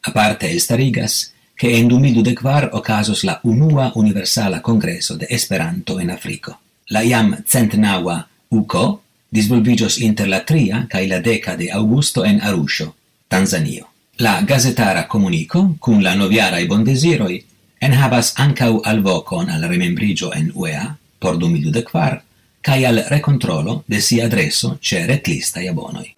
a 0.00 0.12
parte 0.12 0.50
estarigas, 0.50 1.32
che 1.54 1.76
en 1.78 1.86
2024 1.86 2.70
ocasos 2.72 3.22
la 3.22 3.38
unua 3.44 3.92
universala 3.94 4.60
congreso 4.60 5.16
de 5.16 5.26
Esperanto 5.30 6.00
en 6.00 6.10
Africo. 6.10 6.58
La 6.88 7.04
iam 7.04 7.44
centnaua 7.46 8.26
UCO, 8.48 9.03
disvolvigios 9.34 9.98
inter 9.98 10.28
la 10.28 10.44
tria 10.44 10.86
cae 10.88 11.08
la 11.08 11.18
deca 11.18 11.56
de 11.56 11.72
augusto 11.72 12.24
en 12.24 12.40
Arusho, 12.40 12.94
Tanzanio. 13.26 13.88
La 14.18 14.42
gazetara 14.42 15.08
comunico, 15.08 15.74
cum 15.80 16.00
la 16.00 16.14
noviara 16.14 16.60
e 16.60 16.66
bondesiroi, 16.66 17.44
en 17.80 17.94
habas 17.94 18.34
ancau 18.38 18.80
alvocon 18.84 19.50
al 19.50 19.66
remembrigio 19.68 20.32
en 20.32 20.52
UEA, 20.54 20.96
por 21.18 21.36
2024, 21.38 22.22
cae 22.62 22.86
al 22.86 23.04
recontrolo 23.08 23.82
de 23.88 24.00
sia 24.00 24.26
adreso 24.26 24.78
ce 24.80 25.04
retlistae 25.04 25.68
abonoi. 25.68 26.14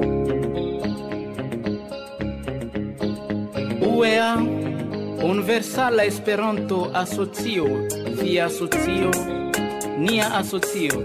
UEA, 3.81 4.37
Universala 5.25 6.05
Esperanto 6.05 6.93
Asocio, 6.93 7.65
via 8.21 8.45
asocio, 8.45 9.11
nia 9.99 10.37
asocio, 10.37 11.01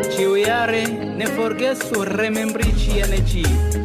Ĉiujare 0.00 0.82
ne 1.20 1.26
forgesu 1.36 2.04
remembrigi 2.08 3.00
energii. 3.04 3.81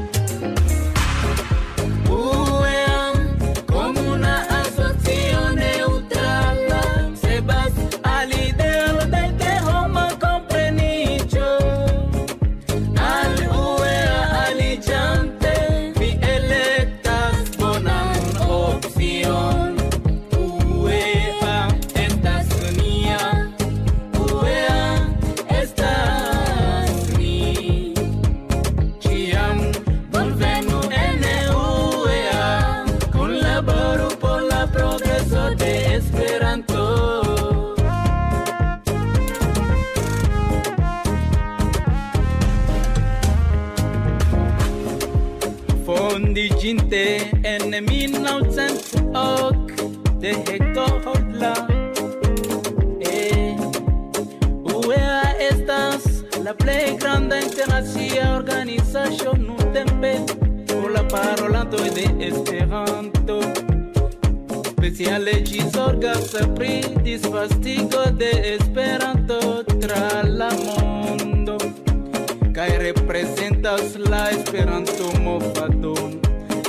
transformă 74.67 75.37
fatum 75.53 76.19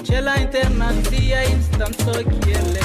Ce 0.02 0.20
la 0.20 0.34
internația 0.40 1.40
instanță 1.56 2.22
chiele 2.40 2.80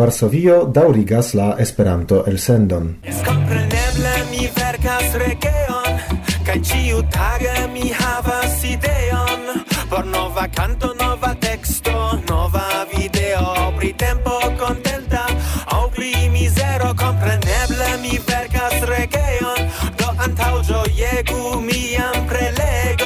Varsovio 0.00 0.64
daurigas 0.64 1.34
la 1.34 1.56
Esperanto-elsendon. 1.58 2.86
Kompreneble 3.26 4.14
mi 4.30 4.48
verkas 4.56 5.12
regeon, 5.20 6.00
kaj 6.46 6.56
ĉiutage 6.70 7.56
mi 7.74 7.92
havas 7.92 8.64
ideon 8.64 9.60
por 9.90 10.06
nova 10.06 10.46
kanto, 10.54 10.94
nova 10.94 11.34
teksto, 11.34 11.92
nova 12.30 12.86
video 12.94 13.74
pri 13.76 13.92
tempo 13.92 14.30
kontenta 14.56 15.26
aŭ 15.66 15.90
pri 15.96 16.12
mizero. 16.32 16.94
Kompreneble 16.94 17.88
mi 18.02 18.14
verkas 18.30 18.76
regeon, 18.92 19.60
do 19.98 20.08
antaŭ 20.24 20.54
ĝojegu 20.70 21.60
mian 21.66 22.16
prelego 22.30 22.99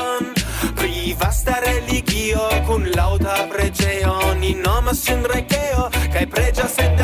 cun 2.75 2.87
lauta 2.97 3.35
preĝejo 3.51 4.13
ni 4.41 4.49
nomas 4.59 4.99
sin 5.07 5.21
regeo 5.33 5.85
kai 6.15 6.25
pregia 6.27 6.65
en 6.85 6.97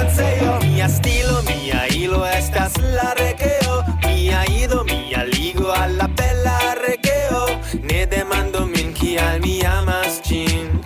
mia 0.62 0.88
stilo 0.88 1.36
mia 1.48 1.82
ilo 1.94 2.24
estas 2.26 2.74
la 2.96 3.12
regeo 3.20 3.76
mia 4.06 4.40
ido 4.62 4.82
mia 4.90 5.22
ligo 5.34 5.70
alla 5.82 6.08
bella 6.08 6.56
regeo. 6.82 7.42
Ne 7.88 8.00
demando 8.06 8.66
min 8.66 8.92
kial 8.98 9.38
mi 9.44 9.54
amas 9.76 10.18
ĝin 10.28 10.82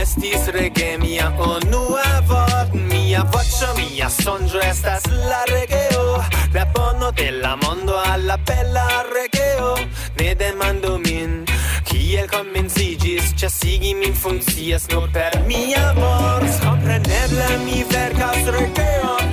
estis 0.00 0.48
rege 0.58 0.90
mia 1.00 1.32
onua 1.48 2.08
vot 2.28 2.74
mia 2.92 3.24
voce 3.32 3.70
mia 3.80 4.10
sonjo 4.10 4.60
estas 4.70 5.08
la 5.30 5.42
regeo. 5.54 6.06
La 6.54 6.66
bono 6.74 7.12
de 7.12 7.30
la 7.30 7.56
mondo 7.56 7.96
alla 8.12 8.36
bella 8.36 9.07
funkcias 14.28 14.86
nur 14.92 15.08
per 15.10 15.32
mia 15.46 15.92
mors 15.94 16.60
Kompreneble 16.60 17.48
mi 17.64 17.84
verkas 17.84 18.44
regeon 18.56 19.26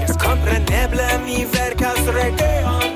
Yes, 0.00 0.16
kompreneble 0.16 1.08
mi 1.24 1.44
verkas 1.52 2.00
regeon 2.16 2.88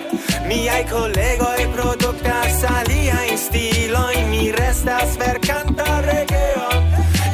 Miai 0.48 0.84
kolegoi 0.84 1.66
produktas 1.74 2.64
aliain 2.64 3.38
stiloin 3.38 4.30
Mi 4.30 4.52
restas 4.52 5.18
verkanta 5.18 6.00
regeon 6.08 6.82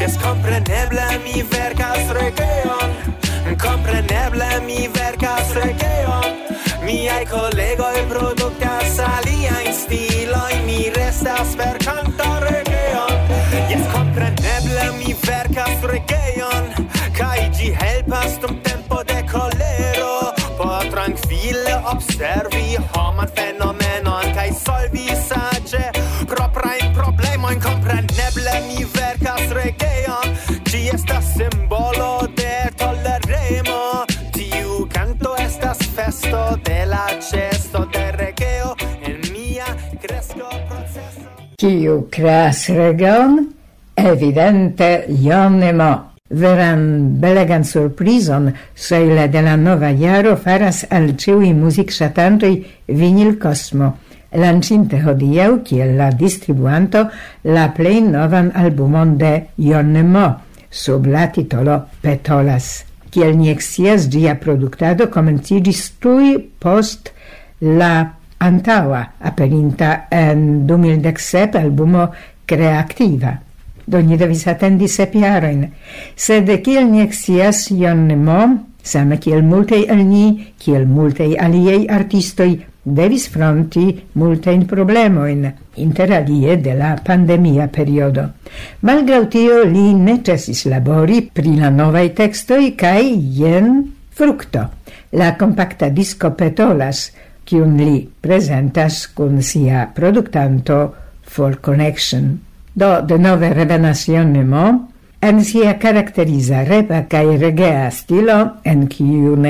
Yes, 0.00 0.18
kompreneble 0.18 1.08
mi 1.24 1.44
verkas 1.52 2.10
regeon 2.18 2.90
Kompreneble 3.62 4.50
mi 4.66 4.88
verkas 4.98 5.54
regeon 5.54 6.32
Miai 6.82 7.26
kolegoi 7.26 8.06
produktas 8.08 8.98
aliain 8.98 9.74
stiloin 9.74 10.64
Mi 10.66 10.90
restas 10.96 11.54
verkanta 11.58 12.40
regeon 12.40 12.67
mi 14.98 15.14
verkas 15.26 15.82
regejon 15.90 16.64
kaj 17.16 17.38
ĝi 17.56 17.68
helpas 17.80 18.38
dum 18.42 18.58
tempo 18.66 19.02
de 19.08 19.18
kolero. 19.32 20.14
Por 20.58 20.86
trankvile 20.92 21.74
observi 21.92 22.76
homan 22.94 23.28
fenomenon 23.36 24.32
kaj 24.36 24.48
solvi 24.64 25.06
saĝe 25.28 25.84
proprajn 26.30 26.94
problemojn. 26.98 27.60
Kompreneble 27.62 28.54
mi 28.68 28.86
verkas 28.94 29.44
regejon 29.60 30.34
ĝi 30.70 30.82
estas 30.94 31.32
simbolo 31.36 32.10
de 32.40 32.54
toleremo. 32.80 33.82
Tiu 34.34 34.86
kanto 34.94 35.34
estas 35.44 35.78
festo 35.96 36.42
de 36.66 36.80
la 36.94 37.06
ĉesto 37.30 37.86
de 37.94 38.06
regeo 38.18 38.74
en 39.02 39.20
mia 39.32 39.70
kresko 40.02 40.50
proceso. 40.70 41.28
Kiu 41.58 42.02
kreas 42.14 42.66
regon? 42.68 43.47
Evidente 43.98 45.06
ionemo. 45.08 46.04
Veran 46.30 47.18
belegan 47.20 47.64
surprizon 47.64 48.52
Soile 48.74 49.28
de 49.28 49.40
la 49.42 49.56
nova 49.56 49.88
jaro 49.90 50.36
faras 50.36 50.84
al 50.90 51.14
ĉiuj 51.16 51.48
muzikŝatantoj 51.56 52.50
Vinil 53.00 53.38
Cosmo, 53.42 53.88
lancinte 54.36 55.00
hodiaŭ 55.02 55.48
kiel 55.64 55.96
la 55.98 56.10
distribuanto 56.12 57.06
la 57.48 57.64
plej 57.74 58.02
novan 58.10 58.52
albumon 58.54 59.16
de 59.18 59.32
Ionemo 59.56 60.28
sub 60.70 61.06
la 61.06 61.26
titolo 61.32 61.80
Petolas. 62.02 62.84
Kiel 63.10 63.34
ni 63.40 63.50
ekscias, 63.50 64.06
ĝia 64.12 64.36
produktado 64.38 65.08
komenciĝis 65.10 65.82
tuj 65.98 66.36
post 66.60 67.10
la 67.64 67.92
antaŭa 68.38 69.02
aperinta 69.32 69.92
en 70.12 70.68
2017 70.70 71.58
albumo 71.64 72.08
Kreativa 72.46 73.47
do 73.88 74.00
ni 74.04 74.16
devis 74.20 74.44
attendi 74.46 74.88
sep 74.88 75.14
jarojn. 75.16 75.64
Sed 76.16 76.50
kiel 76.64 76.90
ni 76.90 77.02
ekscias, 77.06 77.70
ion 77.72 78.06
Mo, 78.24 78.40
same 78.84 79.16
kiel 79.20 79.42
multaj 79.42 79.86
el 79.88 80.04
ni, 80.06 80.26
kiel 80.60 80.84
multaj 80.86 81.32
aliaj 81.40 81.86
artistoj, 81.98 82.50
devis 82.84 83.28
fronti 83.32 83.86
multajn 84.20 84.64
problemojn, 84.68 85.44
interalie 85.84 86.56
de 86.56 86.74
la 86.76 86.94
pandemia 87.04 87.68
periodo. 87.72 88.28
Malgraŭ 88.84 89.22
tio 89.32 89.62
li 89.68 89.92
ne 89.94 90.18
ĉesis 90.24 90.66
labori 90.72 91.22
pri 91.32 91.56
la 91.60 91.70
novaj 91.70 92.08
tekstoj 92.20 92.64
kaj 92.80 93.02
jen 93.40 93.72
frukto, 94.18 94.66
la 95.12 95.34
kompakta 95.40 95.88
disko 95.94 96.32
Petolas, 96.36 97.08
kiun 97.48 97.78
li 97.80 98.02
prezentas 98.20 99.06
kun 99.16 99.40
sia 99.42 99.86
produktanto 99.94 100.82
For 101.28 101.60
Connection 101.60 102.47
do 102.78 103.18
nove 103.18 103.50
revenas 103.54 104.06
Jeronimo, 104.06 104.88
en 105.20 105.44
sia 105.44 105.78
caracteriza 105.78 106.64
repa 106.64 107.06
cae 107.10 107.36
regea 107.36 107.90
stilo, 107.90 108.60
en 108.64 108.86
cium, 108.88 109.46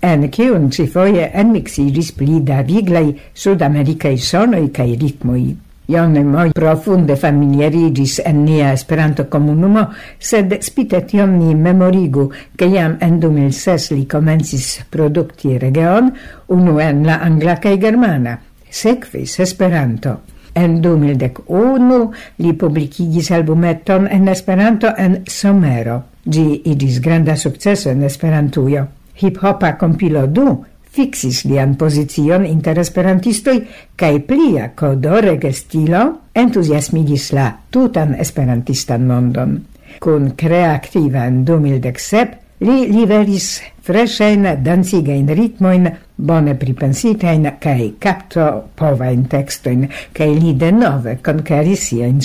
en 0.00 0.30
cium 0.32 0.70
ci 0.70 0.86
foie 0.86 1.30
en 1.34 1.52
mixigis 1.52 2.12
pli 2.16 2.40
da 2.40 2.62
viglaj 2.64 3.12
sudamerikaj 3.34 4.16
sonoj 4.16 4.70
kaj 4.72 4.96
ritmoj. 4.96 5.44
Jeronimo 5.90 6.46
profunde 6.54 7.16
familiarigis 7.18 8.20
en 8.24 8.44
nia 8.46 8.72
esperanto 8.72 9.26
comunumo, 9.28 9.88
sed 10.18 10.56
spite 10.62 11.04
tion 11.04 11.36
ni 11.38 11.54
memorigu, 11.54 12.30
che 12.56 12.64
iam 12.64 12.96
en 13.00 13.20
2006 13.20 13.90
li 13.96 14.06
komencis 14.06 14.86
producti 14.88 15.58
regeon, 15.58 16.12
unu 16.48 16.78
en 16.80 17.04
la 17.04 17.20
angla 17.20 17.58
cae 17.60 17.76
germana, 17.76 18.38
sequis 18.70 19.38
Esperanto. 19.40 20.39
En 20.60 20.80
2011 20.84 22.00
li 22.44 22.54
publicigis 22.62 23.30
albumeton 23.32 24.08
en 24.12 24.28
Esperanto 24.28 24.90
en 24.98 25.20
somero. 25.26 26.00
Gi 26.24 26.60
iĝis 26.72 26.98
granda 27.00 27.36
successo 27.36 27.90
en 27.90 28.02
Esperantujo. 28.08 28.84
Hip-hopa 29.20 29.76
compilo 29.80 30.26
2 30.26 30.56
fixis 30.90 31.44
lian 31.46 31.76
pozicion 31.78 32.44
inter 32.46 32.80
Esperantistoi 32.82 33.60
kaj 33.96 34.12
plia 34.26 34.70
codore 34.76 35.36
gestilo 35.42 36.02
entusiasmigis 36.34 37.30
la 37.36 37.46
tutan 37.70 38.16
esperantistan 38.18 39.06
mondon. 39.06 39.58
Kun 40.00 40.32
krea 40.36 40.80
en 41.26 41.44
2017 41.44 42.49
Li 42.60 42.90
liveris 42.92 43.46
freŝajn 43.88 44.42
dancigajn 44.60 45.30
ritmojn, 45.32 45.86
bone 46.16 46.52
pripensitajn 46.60 47.46
kaj 47.62 47.86
kapto 48.04 48.48
povajn 48.76 49.22
tekstojn, 49.32 49.86
kaj 50.12 50.28
li 50.42 50.52
denove 50.60 51.14
konkeris 51.24 51.86
siajn 51.88 52.20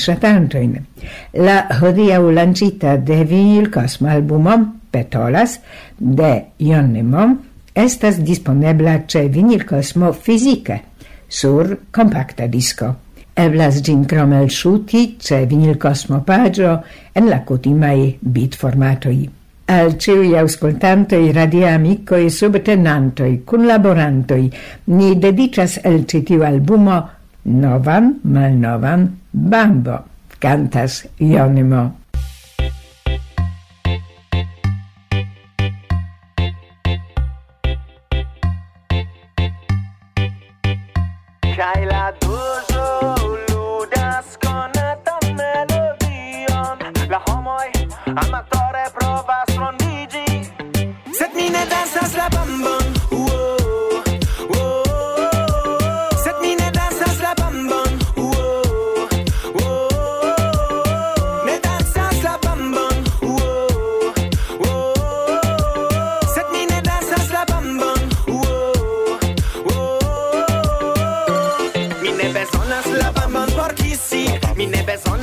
in 0.61 0.75
La 1.39 1.55
hodiaŭ 1.79 2.31
lanĉita 2.31 2.97
de 2.97 3.23
vinilkosma 3.23 4.11
albumo 4.11 4.57
Petolas 4.91 5.59
de 5.99 6.33
ionimo 6.59 7.35
estas 7.73 8.19
disponebla 8.19 8.99
ĉe 9.07 9.27
vinilkosmo 9.29 10.11
fizike 10.13 10.79
sur 11.29 11.77
compacta 11.91 12.47
disco 12.47 12.93
Eblas 13.35 13.81
gin 13.83 14.05
cromel 14.05 14.47
shuti, 14.49 15.17
ce 15.19 15.35
ĉe 15.35 15.45
vinilkosmo 15.45 16.21
pagio, 16.23 16.77
en 17.13 17.27
la 17.27 17.41
cutimai 17.43 18.15
bit 18.21 18.55
formatoi 18.55 19.44
al 19.65 19.97
ciui 19.97 20.35
auscultantoi, 20.37 21.31
radia 21.33 21.73
amicoi, 21.73 22.29
subtenantoi, 22.29 23.41
cunlaborantoi, 23.43 24.49
ni 24.85 25.15
dedicas 25.17 25.79
el 25.83 26.05
citiu 26.05 26.45
albumo 26.45 27.01
novan 27.43 28.19
malnovan 28.23 29.09
bambo, 29.31 29.99
cantas 30.39 31.05
Ionimo. 31.17 32.04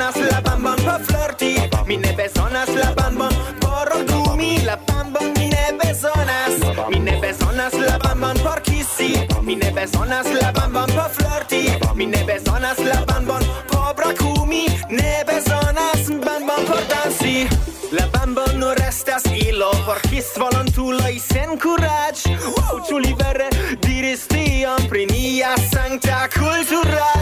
bezonas 0.03 0.33
la 0.33 0.41
bambon 0.41 0.77
por 0.77 1.01
flirti 1.05 1.57
Mi 1.87 1.97
ne 1.97 2.13
bezonas 2.13 2.69
la 2.69 2.93
bambon 2.95 3.31
por 3.61 3.89
orgumi 3.95 4.59
La 4.65 4.77
bambon 4.77 5.33
mi 5.37 5.49
ne 5.49 5.79
bezonas. 5.79 6.55
Mi 6.91 6.99
ne 6.99 7.21
bezonas 7.21 7.75
la 7.75 7.99
bambon 7.99 8.37
por 8.39 8.63
kissi. 8.63 9.15
Mi 9.43 9.57
ne 9.57 9.71
bezonas 9.71 10.27
la 10.41 10.51
bambon 10.53 10.87
por 10.87 11.11
flirti 11.11 11.79
Mi 11.95 12.07
ne 12.07 12.25
bezonas 12.25 12.79
la 12.79 13.05
bambon 13.05 13.43
por 13.69 13.95
brakumi 13.95 14.67
Ne 14.91 15.25
bezonas 15.27 16.09
bambon 16.09 16.65
por 16.67 16.83
dansi. 16.89 17.49
La 17.93 18.07
bambo 18.07 18.43
nur 18.57 18.75
restas 18.79 19.23
ilo 19.27 19.71
por 19.87 20.01
kis 20.11 20.33
volontuloj 20.39 21.19
sen 21.21 21.59
kuraĝ. 21.61 22.25
Wow, 22.57 22.81
ĉu 22.89 22.99
li 23.05 23.13
vere 23.21 23.49
diris 23.85 24.27
tion 24.33 24.89
pri 24.89 25.05
nia 25.07 25.53
sankta 25.71 26.25
kulturaĵo? 26.33 27.22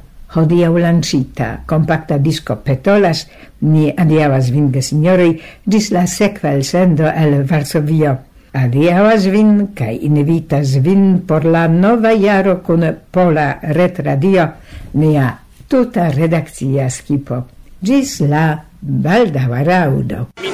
hodiaŭ 0.35 0.71
lancita 0.79 1.61
compacta 1.67 2.17
disco 2.17 2.55
Petolas, 2.63 3.25
ni 3.61 3.91
adiavas 3.91 4.51
vin 4.51 4.71
ge 4.71 4.81
signori 4.81 5.33
dis 5.65 5.91
la 5.91 6.05
sekva 6.07 6.53
elsendo 6.55 7.07
el 7.07 7.43
Varsovio. 7.43 8.17
adiavas 8.53 9.27
vin 9.31 9.67
kai 9.75 9.95
invitas 10.03 10.75
vin 10.83 11.21
por 11.27 11.45
la 11.45 11.67
nova 11.67 12.11
jaro 12.11 12.61
con 12.63 12.83
Pola 13.11 13.59
Retradio, 13.61 14.49
nia 14.93 15.39
tuta 15.67 16.09
redakcia 16.09 16.89
skipo. 16.89 17.45
dis 17.81 18.19
la 18.21 18.63
baldaŭa 18.81 19.63
raŭdo. 19.63 20.50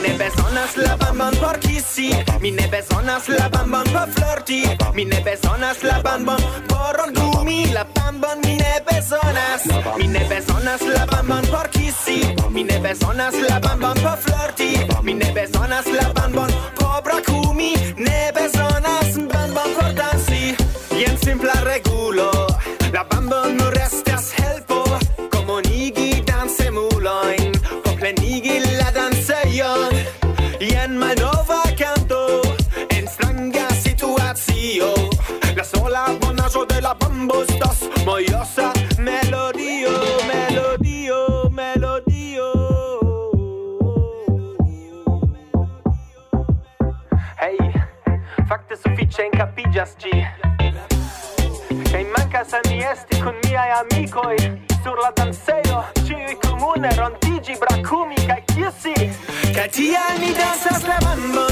Por 1.98 2.04
kissi 2.04 2.10
Mi 2.42 2.52
ne 2.52 2.68
bezonas 2.68 3.28
la 3.30 3.50
bambon 3.50 3.84
por 3.84 4.10
flirti 4.10 4.64
Mi 4.94 5.06
ne 5.06 5.20
bezonas 5.22 5.84
la 5.84 6.02
bambon 6.02 6.38
por 6.68 7.00
orgumi 7.00 7.66
La 7.74 7.84
bambon 7.84 8.40
mi 8.44 8.56
ne 8.56 8.82
bezonas 8.86 9.64
Mi 9.98 10.08
ne 10.08 10.24
bezonas 10.30 10.82
la 10.82 11.06
bambon 11.06 11.46
por 11.48 11.70
kissi 11.70 12.22
Mi 12.52 12.64
ne 12.64 12.80
bezonas 12.80 13.34
la 13.50 13.60
bambon 13.60 13.94
por 13.96 14.18
flirti 14.18 14.80
Mi 15.04 15.14
ne 15.14 15.32
bezonas 15.32 15.86
la 15.88 16.14
bambon 16.14 16.50
por 16.76 17.02
brakumi 17.04 17.74
Ne 17.98 18.32
bezonas 18.34 19.18
bambon 19.18 19.74
por 19.76 19.94
dansi. 19.94 20.56
Jen 20.92 21.18
simpla 21.18 21.54
regulo 21.64 22.32
La 22.94 23.04
bambon 23.04 23.58
nur 23.58 23.74
estas 23.78 24.34
helpo. 24.38 24.84
Komunigi 25.32 26.24
dansemulojn 26.26 27.52
Por 27.84 27.96
bambo 37.18 37.42
estas 37.42 37.90
Mojosa 38.06 38.72
melodio 39.00 39.90
Melodio, 40.28 41.50
melodio 41.50 42.46
Hey, 47.42 47.58
fakte 48.50 48.78
sufiĉe 48.78 49.26
enkapiĝas 49.32 49.96
ĝi 50.04 50.14
Kaj 51.92 52.04
mankas 52.14 52.54
al 52.54 52.70
mi 52.70 52.84
esti 52.92 53.22
kun 53.24 53.42
miaj 53.46 53.70
amikoj 53.82 54.38
Sur 54.84 55.02
la 55.02 55.12
dansejo 55.18 55.84
ĉiuj 56.04 56.38
komune 56.46 56.94
rondiĝi, 57.00 57.58
brakumi 57.62 58.20
kaj 58.30 58.42
kisi 58.54 58.96
Kaj 59.56 59.70
tial 59.80 60.22
mi 60.22 60.34
dancas 60.38 60.86
la 60.88 61.02
bambon 61.06 61.47